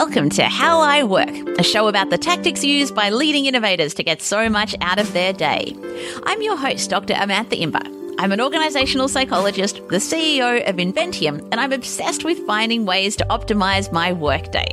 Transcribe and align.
Welcome 0.00 0.30
to 0.30 0.44
How 0.44 0.78
I 0.78 1.02
Work, 1.02 1.58
a 1.58 1.64
show 1.64 1.88
about 1.88 2.10
the 2.10 2.18
tactics 2.18 2.62
used 2.62 2.94
by 2.94 3.10
leading 3.10 3.46
innovators 3.46 3.94
to 3.94 4.04
get 4.04 4.22
so 4.22 4.48
much 4.48 4.76
out 4.80 5.00
of 5.00 5.12
their 5.12 5.32
day. 5.32 5.76
I'm 6.22 6.40
your 6.40 6.56
host, 6.56 6.88
Dr. 6.88 7.14
Amantha 7.14 7.60
Imber. 7.60 7.82
I'm 8.16 8.30
an 8.30 8.40
organizational 8.40 9.08
psychologist, 9.08 9.78
the 9.88 9.96
CEO 9.96 10.64
of 10.68 10.76
Inventium, 10.76 11.40
and 11.50 11.56
I'm 11.56 11.72
obsessed 11.72 12.24
with 12.24 12.38
finding 12.46 12.86
ways 12.86 13.16
to 13.16 13.26
optimize 13.28 13.90
my 13.90 14.12
workday. 14.12 14.68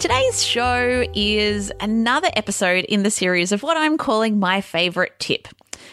Today's 0.00 0.44
show 0.44 1.04
is 1.14 1.70
another 1.78 2.30
episode 2.34 2.86
in 2.86 3.04
the 3.04 3.12
series 3.12 3.52
of 3.52 3.62
what 3.62 3.76
I'm 3.76 3.96
calling 3.96 4.40
my 4.40 4.60
favorite 4.60 5.16
tip. 5.20 5.46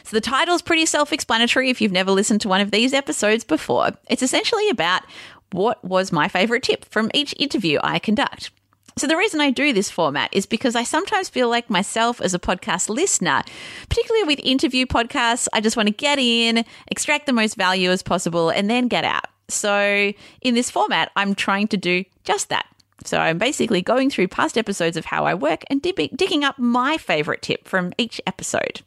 So 0.03 0.17
the 0.17 0.21
title's 0.21 0.63
pretty 0.63 0.87
self 0.87 1.13
explanatory 1.13 1.69
if 1.69 1.79
you've 1.79 1.91
never 1.91 2.09
listened 2.09 2.41
to 2.41 2.47
one 2.47 2.61
of 2.61 2.71
these 2.71 2.91
episodes 2.91 3.43
before. 3.43 3.91
It's 4.09 4.23
essentially 4.23 4.67
about 4.69 5.03
what 5.51 5.83
was 5.83 6.11
my 6.11 6.27
favorite 6.27 6.63
tip 6.63 6.85
from 6.85 7.09
each 7.13 7.33
interview 7.39 7.79
I 7.83 7.99
conduct. 7.99 8.51
So, 8.97 9.07
the 9.07 9.17
reason 9.17 9.41
I 9.41 9.51
do 9.51 9.73
this 9.73 9.91
format 9.91 10.29
is 10.31 10.45
because 10.45 10.73
I 10.73 10.83
sometimes 10.83 11.27
feel 11.27 11.49
like 11.49 11.69
myself 11.69 12.21
as 12.21 12.33
a 12.33 12.39
podcast 12.39 12.87
listener, 12.87 13.41
particularly 13.89 14.23
with 14.23 14.39
interview 14.41 14.85
podcasts, 14.85 15.49
I 15.51 15.59
just 15.59 15.75
want 15.75 15.87
to 15.87 15.93
get 15.93 16.17
in, 16.17 16.63
extract 16.87 17.25
the 17.25 17.33
most 17.33 17.55
value 17.55 17.89
as 17.89 18.01
possible, 18.01 18.49
and 18.49 18.69
then 18.69 18.87
get 18.87 19.03
out. 19.03 19.25
So, 19.49 20.13
in 20.41 20.55
this 20.55 20.71
format, 20.71 21.11
I'm 21.17 21.35
trying 21.35 21.67
to 21.69 21.77
do 21.77 22.05
just 22.23 22.47
that. 22.49 22.67
So, 23.03 23.17
I'm 23.17 23.37
basically 23.37 23.81
going 23.81 24.09
through 24.09 24.29
past 24.29 24.57
episodes 24.57 24.95
of 24.95 25.03
how 25.03 25.25
I 25.25 25.33
work 25.33 25.63
and 25.69 25.81
digging 25.81 26.45
up 26.45 26.57
my 26.57 26.95
favorite 26.95 27.41
tip 27.41 27.67
from 27.67 27.91
each 27.97 28.21
episode. 28.25 28.81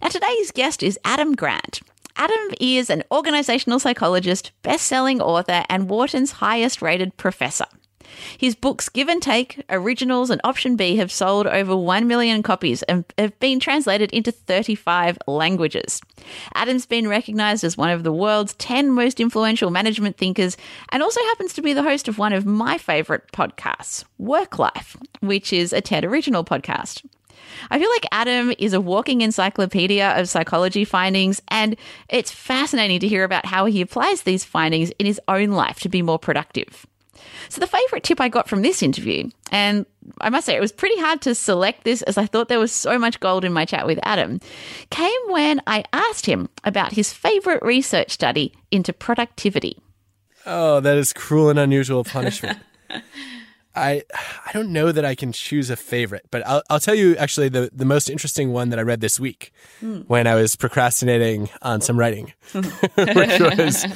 Now, 0.00 0.08
today's 0.10 0.52
guest 0.52 0.80
is 0.84 0.96
Adam 1.04 1.34
Grant. 1.34 1.80
Adam 2.16 2.54
is 2.60 2.90
an 2.90 3.02
organizational 3.10 3.78
psychologist, 3.78 4.52
best 4.62 4.86
selling 4.86 5.20
author, 5.20 5.64
and 5.68 5.88
Wharton's 5.88 6.32
highest 6.32 6.80
rated 6.80 7.16
professor. 7.16 7.66
His 8.38 8.54
books 8.54 8.88
Give 8.88 9.08
and 9.08 9.20
Take, 9.20 9.64
Originals, 9.68 10.30
and 10.30 10.40
Option 10.44 10.76
B 10.76 10.96
have 10.96 11.10
sold 11.10 11.46
over 11.46 11.76
1 11.76 12.06
million 12.06 12.42
copies 12.42 12.82
and 12.84 13.04
have 13.18 13.38
been 13.40 13.58
translated 13.58 14.12
into 14.12 14.30
35 14.30 15.18
languages. 15.26 16.00
Adam's 16.54 16.86
been 16.86 17.08
recognized 17.08 17.64
as 17.64 17.76
one 17.76 17.90
of 17.90 18.04
the 18.04 18.12
world's 18.12 18.54
10 18.54 18.92
most 18.92 19.20
influential 19.20 19.70
management 19.70 20.16
thinkers 20.16 20.56
and 20.90 21.02
also 21.02 21.20
happens 21.22 21.52
to 21.54 21.62
be 21.62 21.72
the 21.72 21.82
host 21.82 22.06
of 22.06 22.18
one 22.18 22.32
of 22.32 22.46
my 22.46 22.78
favorite 22.78 23.24
podcasts, 23.32 24.04
Work 24.18 24.58
Life, 24.58 24.96
which 25.20 25.52
is 25.52 25.72
a 25.72 25.80
TED 25.80 26.04
original 26.04 26.44
podcast. 26.44 27.04
I 27.70 27.78
feel 27.78 27.90
like 27.90 28.06
Adam 28.12 28.52
is 28.58 28.72
a 28.72 28.80
walking 28.80 29.20
encyclopedia 29.20 30.18
of 30.18 30.28
psychology 30.28 30.84
findings, 30.84 31.40
and 31.48 31.76
it's 32.08 32.30
fascinating 32.30 33.00
to 33.00 33.08
hear 33.08 33.24
about 33.24 33.46
how 33.46 33.66
he 33.66 33.80
applies 33.80 34.22
these 34.22 34.44
findings 34.44 34.90
in 34.98 35.06
his 35.06 35.20
own 35.28 35.50
life 35.50 35.80
to 35.80 35.88
be 35.88 36.02
more 36.02 36.18
productive. 36.18 36.86
So, 37.48 37.60
the 37.60 37.66
favorite 37.66 38.02
tip 38.02 38.20
I 38.20 38.28
got 38.28 38.48
from 38.48 38.62
this 38.62 38.82
interview, 38.82 39.30
and 39.50 39.86
I 40.20 40.30
must 40.30 40.46
say 40.46 40.56
it 40.56 40.60
was 40.60 40.72
pretty 40.72 40.98
hard 41.00 41.20
to 41.22 41.34
select 41.34 41.84
this 41.84 42.02
as 42.02 42.18
I 42.18 42.26
thought 42.26 42.48
there 42.48 42.58
was 42.58 42.72
so 42.72 42.98
much 42.98 43.20
gold 43.20 43.44
in 43.44 43.52
my 43.52 43.64
chat 43.64 43.86
with 43.86 43.98
Adam, 44.02 44.40
came 44.90 45.20
when 45.28 45.60
I 45.66 45.84
asked 45.92 46.26
him 46.26 46.48
about 46.64 46.92
his 46.92 47.12
favorite 47.12 47.62
research 47.62 48.10
study 48.10 48.54
into 48.70 48.92
productivity. 48.92 49.78
Oh, 50.46 50.80
that 50.80 50.96
is 50.96 51.12
cruel 51.12 51.50
and 51.50 51.58
unusual 51.58 52.04
punishment. 52.04 52.58
I 53.76 54.02
I 54.46 54.52
don't 54.52 54.72
know 54.72 54.92
that 54.92 55.04
I 55.04 55.14
can 55.14 55.32
choose 55.32 55.70
a 55.70 55.76
favorite, 55.76 56.26
but 56.30 56.46
I'll 56.46 56.62
I'll 56.70 56.80
tell 56.80 56.94
you 56.94 57.16
actually 57.16 57.48
the 57.48 57.70
the 57.72 57.84
most 57.84 58.08
interesting 58.08 58.52
one 58.52 58.70
that 58.70 58.78
I 58.78 58.82
read 58.82 59.00
this 59.00 59.18
week 59.18 59.52
mm. 59.82 60.04
when 60.06 60.26
I 60.26 60.34
was 60.34 60.56
procrastinating 60.56 61.48
on 61.62 61.80
some 61.80 61.98
writing, 61.98 62.32
which 62.52 63.40
was 63.40 63.86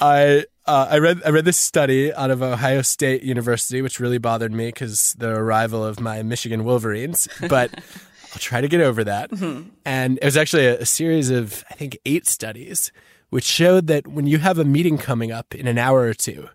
I 0.00 0.44
uh, 0.66 0.88
I 0.90 0.98
read 0.98 1.22
I 1.24 1.30
read 1.30 1.44
this 1.44 1.58
study 1.58 2.12
out 2.12 2.30
of 2.30 2.42
Ohio 2.42 2.82
State 2.82 3.22
University, 3.22 3.82
which 3.82 4.00
really 4.00 4.18
bothered 4.18 4.52
me 4.52 4.68
because 4.68 5.14
the 5.18 5.28
arrival 5.28 5.84
of 5.84 6.00
my 6.00 6.22
Michigan 6.22 6.64
Wolverines, 6.64 7.28
but. 7.48 7.70
I'll 8.32 8.38
try 8.38 8.62
to 8.62 8.68
get 8.68 8.80
over 8.80 9.04
that. 9.04 9.30
Mm-hmm. 9.30 9.68
And 9.84 10.18
it 10.22 10.24
was 10.24 10.38
actually 10.38 10.66
a, 10.66 10.78
a 10.78 10.86
series 10.86 11.28
of, 11.28 11.64
I 11.70 11.74
think, 11.74 11.98
eight 12.06 12.26
studies, 12.26 12.90
which 13.28 13.44
showed 13.44 13.88
that 13.88 14.06
when 14.06 14.26
you 14.26 14.38
have 14.38 14.58
a 14.58 14.64
meeting 14.64 14.96
coming 14.96 15.30
up 15.30 15.54
in 15.54 15.66
an 15.66 15.76
hour 15.76 16.00
or 16.00 16.14
two, 16.14 16.48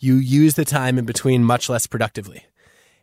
you 0.00 0.16
use 0.16 0.54
the 0.54 0.64
time 0.64 0.98
in 0.98 1.04
between 1.04 1.44
much 1.44 1.68
less 1.68 1.86
productively. 1.86 2.46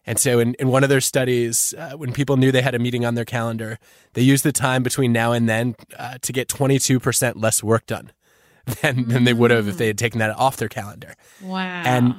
And 0.05 0.17
so, 0.17 0.39
in, 0.39 0.55
in 0.55 0.69
one 0.69 0.83
of 0.83 0.89
their 0.89 1.01
studies, 1.01 1.73
uh, 1.77 1.91
when 1.91 2.13
people 2.13 2.37
knew 2.37 2.51
they 2.51 2.61
had 2.61 2.73
a 2.73 2.79
meeting 2.79 3.05
on 3.05 3.15
their 3.15 3.25
calendar, 3.25 3.77
they 4.13 4.21
used 4.21 4.45
the 4.45 4.53
time 4.53 4.81
between 4.81 5.11
now 5.11 5.33
and 5.33 5.49
then 5.49 5.75
uh, 5.99 6.17
to 6.21 6.31
get 6.31 6.47
22% 6.47 7.33
less 7.35 7.61
work 7.61 7.85
done 7.85 8.11
than, 8.81 9.09
than 9.09 9.25
they 9.25 9.33
would 9.33 9.51
have 9.51 9.67
if 9.67 9.77
they 9.77 9.87
had 9.87 9.97
taken 9.97 10.19
that 10.19 10.35
off 10.37 10.55
their 10.55 10.69
calendar. 10.69 11.13
Wow. 11.41 11.83
And, 11.85 12.15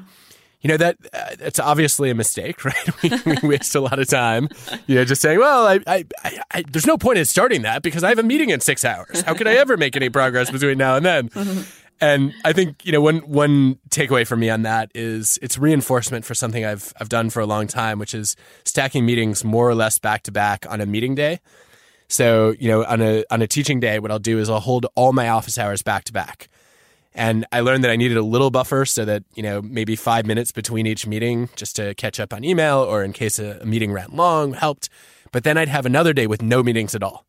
you 0.60 0.68
know, 0.68 0.76
that 0.76 0.98
uh, 1.14 1.36
it's 1.40 1.58
obviously 1.58 2.10
a 2.10 2.14
mistake, 2.14 2.62
right? 2.64 3.02
we, 3.02 3.10
we, 3.24 3.48
waste 3.48 3.74
a 3.74 3.80
lot 3.80 3.98
of 3.98 4.06
time, 4.06 4.50
you 4.86 4.94
know, 4.94 5.04
just 5.06 5.22
saying, 5.22 5.38
well, 5.38 5.66
I, 5.66 5.80
I, 5.86 6.04
I, 6.22 6.40
I, 6.50 6.64
there's 6.70 6.86
no 6.86 6.98
point 6.98 7.16
in 7.16 7.24
starting 7.24 7.62
that 7.62 7.82
because 7.82 8.04
I 8.04 8.10
have 8.10 8.18
a 8.18 8.22
meeting 8.22 8.50
in 8.50 8.60
six 8.60 8.84
hours. 8.84 9.22
How 9.22 9.32
could 9.32 9.48
I 9.48 9.54
ever 9.54 9.78
make 9.78 9.96
any 9.96 10.10
progress 10.10 10.50
between 10.50 10.76
now 10.76 10.96
and 10.96 11.06
then? 11.06 11.30
And 12.00 12.32
I 12.44 12.52
think 12.52 12.84
you 12.84 12.92
know 12.92 13.00
one 13.00 13.18
one 13.18 13.78
takeaway 13.90 14.26
for 14.26 14.36
me 14.36 14.50
on 14.50 14.62
that 14.62 14.90
is 14.94 15.38
it's 15.42 15.58
reinforcement 15.58 16.24
for 16.24 16.34
something 16.34 16.64
I've 16.64 16.92
I've 17.00 17.08
done 17.08 17.30
for 17.30 17.40
a 17.40 17.46
long 17.46 17.66
time, 17.66 17.98
which 17.98 18.14
is 18.14 18.36
stacking 18.64 19.04
meetings 19.04 19.44
more 19.44 19.68
or 19.68 19.74
less 19.74 19.98
back 19.98 20.22
to 20.24 20.32
back 20.32 20.64
on 20.68 20.80
a 20.80 20.86
meeting 20.86 21.14
day. 21.14 21.40
So 22.08 22.54
you 22.60 22.68
know 22.68 22.84
on 22.84 23.02
a 23.02 23.24
on 23.30 23.42
a 23.42 23.46
teaching 23.48 23.80
day, 23.80 23.98
what 23.98 24.10
I'll 24.10 24.18
do 24.18 24.38
is 24.38 24.48
I'll 24.48 24.60
hold 24.60 24.86
all 24.94 25.12
my 25.12 25.28
office 25.28 25.58
hours 25.58 25.82
back 25.82 26.04
to 26.04 26.12
back. 26.12 26.48
And 27.14 27.46
I 27.50 27.60
learned 27.60 27.82
that 27.82 27.90
I 27.90 27.96
needed 27.96 28.16
a 28.16 28.22
little 28.22 28.50
buffer 28.50 28.84
so 28.84 29.04
that, 29.04 29.24
you 29.34 29.42
know, 29.42 29.60
maybe 29.60 29.96
five 29.96 30.24
minutes 30.24 30.52
between 30.52 30.86
each 30.86 31.04
meeting 31.04 31.48
just 31.56 31.74
to 31.74 31.92
catch 31.94 32.20
up 32.20 32.32
on 32.32 32.44
email 32.44 32.78
or 32.78 33.02
in 33.02 33.12
case 33.12 33.40
a, 33.40 33.58
a 33.60 33.66
meeting 33.66 33.90
ran 33.90 34.10
long 34.12 34.52
helped. 34.52 34.88
But 35.32 35.42
then 35.42 35.58
I'd 35.58 35.68
have 35.68 35.84
another 35.84 36.12
day 36.12 36.28
with 36.28 36.42
no 36.42 36.62
meetings 36.62 36.94
at 36.94 37.02
all 37.02 37.26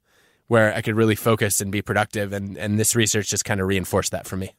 where 0.47 0.75
I 0.75 0.81
could 0.81 0.95
really 0.95 1.15
focus 1.15 1.59
and 1.59 1.71
be 1.71 1.81
productive. 1.81 2.33
And, 2.33 2.55
and 2.57 2.79
this 2.79 2.95
research 2.95 3.29
just 3.29 3.45
kind 3.45 3.59
of 3.59 3.67
reinforced 3.67 4.11
that 4.11 4.27
for 4.27 4.37
me. 4.37 4.53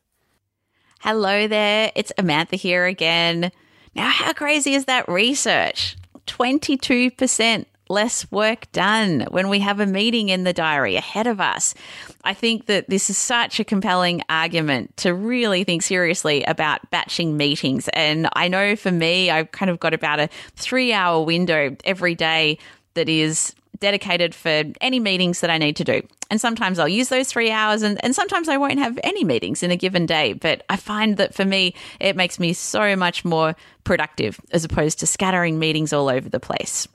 Hello 1.03 1.49
there, 1.49 1.91
it's 1.95 2.13
Amantha 2.19 2.57
here 2.57 2.85
again. 2.85 3.51
Now, 3.95 4.11
how 4.11 4.35
crazy 4.35 4.75
is 4.75 4.85
that 4.85 5.09
research? 5.09 5.97
22% 6.27 7.65
less 7.89 8.31
work 8.31 8.71
done 8.73 9.27
when 9.31 9.49
we 9.49 9.61
have 9.61 9.81
a 9.81 9.87
meeting 9.87 10.29
in 10.29 10.45
the 10.45 10.53
diary 10.53 10.97
ahead 10.97 11.27
of 11.27 11.41
us. 11.41 11.75
I 12.23 12.35
think 12.35 12.67
that 12.67 12.91
this 12.91 13.09
is 13.09 13.17
such 13.17 13.59
a 13.59 13.65
compelling 13.65 14.21
argument 14.29 14.95
to 14.99 15.15
really 15.15 15.65
think 15.65 15.83
seriously 15.83 16.45
about 16.45 16.91
batching 16.91 17.35
meetings. 17.35 17.89
And 17.95 18.29
I 18.35 18.49
know 18.49 18.77
for 18.77 18.93
me, 18.93 19.31
I've 19.31 19.53
kind 19.53 19.71
of 19.71 19.81
got 19.81 19.95
about 19.95 20.21
a 20.21 20.29
three 20.55 20.93
hour 20.93 21.25
window 21.25 21.75
every 21.83 22.15
day 22.15 22.59
that 22.93 23.09
is 23.09 23.55
dedicated 23.81 24.35
for 24.35 24.65
any 24.81 25.01
meetings 25.01 25.41
that 25.41 25.51
I 25.51 25.59
need 25.59 25.77
to 25.77 25.85
do. 25.85 26.03
And 26.31 26.41
sometimes 26.41 26.79
I'll 26.79 26.89
use 26.89 27.09
those 27.09 27.29
three 27.29 27.51
hours, 27.51 27.83
and, 27.83 28.03
and 28.05 28.15
sometimes 28.15 28.49
I 28.49 28.57
won't 28.57 28.79
have 28.79 28.99
any 29.03 29.25
meetings 29.25 29.63
in 29.63 29.71
a 29.73 29.77
given 29.77 30.07
day. 30.07 30.33
But 30.33 30.65
I 30.69 30.77
find 30.77 31.17
that 31.17 31.35
for 31.35 31.45
me, 31.45 31.75
it 31.99 32.15
makes 32.15 32.39
me 32.39 32.53
so 32.53 32.95
much 32.95 33.25
more 33.25 33.57
productive 33.83 34.41
as 34.53 34.65
opposed 34.65 35.01
to 35.01 35.07
scattering 35.07 35.59
meetings 35.59 35.93
all 35.93 36.09
over 36.09 36.29
the 36.29 36.39
place. 36.39 36.87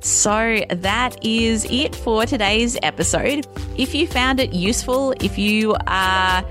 So 0.00 0.60
that 0.70 1.24
is 1.24 1.64
it 1.64 1.96
for 1.96 2.24
today's 2.24 2.78
episode. 2.84 3.46
If 3.76 3.94
you 3.96 4.06
found 4.06 4.38
it 4.38 4.52
useful, 4.52 5.12
if 5.20 5.36
you 5.36 5.74
are 5.88 6.44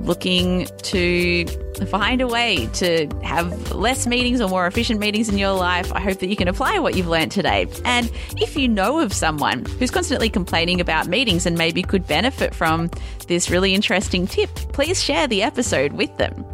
looking 0.00 0.66
to 0.82 1.46
find 1.90 2.20
a 2.20 2.26
way 2.26 2.66
to 2.74 3.08
have 3.22 3.72
less 3.72 4.06
meetings 4.06 4.40
or 4.40 4.48
more 4.48 4.66
efficient 4.66 5.00
meetings 5.00 5.28
in 5.28 5.38
your 5.38 5.52
life, 5.52 5.92
I 5.92 6.00
hope 6.00 6.18
that 6.18 6.28
you 6.28 6.36
can 6.36 6.48
apply 6.48 6.78
what 6.78 6.96
you've 6.96 7.08
learned 7.08 7.32
today. 7.32 7.66
And 7.84 8.10
if 8.36 8.56
you 8.56 8.68
know 8.68 9.00
of 9.00 9.12
someone 9.12 9.64
who's 9.64 9.90
constantly 9.90 10.28
complaining 10.28 10.80
about 10.80 11.06
meetings 11.06 11.46
and 11.46 11.56
maybe 11.56 11.82
could 11.82 12.06
benefit 12.06 12.54
from 12.54 12.90
this 13.26 13.50
really 13.50 13.74
interesting 13.74 14.26
tip, 14.26 14.50
please 14.72 15.02
share 15.02 15.26
the 15.26 15.42
episode 15.42 15.92
with 15.92 16.16
them. 16.16 16.44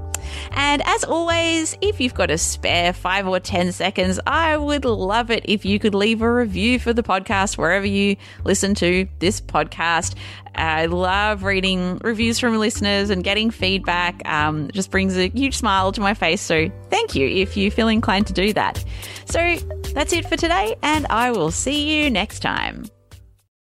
And 0.53 0.83
as 0.87 1.05
always, 1.05 1.77
if 1.81 2.01
you've 2.01 2.15
got 2.15 2.31
a 2.31 2.39
spare 2.39 2.93
five 2.93 3.27
or 3.27 3.41
10 3.41 3.73
seconds, 3.73 4.21
I 4.27 4.57
would 4.57 4.85
love 4.85 5.31
it 5.31 5.45
if 5.47 5.65
you 5.65 5.79
could 5.79 5.95
leave 5.95 6.23
a 6.23 6.33
review 6.33 6.79
for 6.79 6.93
the 6.93 7.03
podcast 7.03 7.59
wherever 7.59 7.87
you 7.87 8.17
listen 8.45 8.75
to 8.77 9.07
this 9.19 9.41
podcast. 9.41 10.15
I 10.55 10.87
love 10.87 11.43
reading 11.43 11.99
reviews 11.99 12.39
from 12.39 12.57
listeners 12.59 13.11
and 13.11 13.25
getting 13.25 13.51
feedback. 13.51 14.27
Um, 14.29 14.71
just 14.73 14.91
brings 14.91 15.17
a 15.17 15.29
huge 15.29 15.57
smile 15.57 15.93
to 15.93 16.01
my 16.01 16.15
face. 16.15 16.41
So 16.41 16.71
thank 16.91 17.15
you 17.15 17.27
if 17.29 17.57
you 17.57 17.71
feel 17.71 17.89
inclined 17.89 18.27
to 18.29 18.33
do 18.33 18.53
that. 18.53 18.85
So 19.27 19.57
that's 19.95 20.13
it 20.13 20.29
for 20.29 20.37
today, 20.37 20.77
and 20.83 21.07
I 21.09 21.31
will 21.31 21.51
see 21.51 22.03
you 22.03 22.11
next 22.11 22.41
time. 22.41 22.85